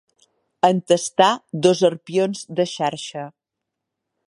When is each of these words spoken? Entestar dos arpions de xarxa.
Entestar 0.69 1.27
dos 1.67 1.83
arpions 1.91 2.43
de 2.61 2.65
xarxa. 2.75 3.29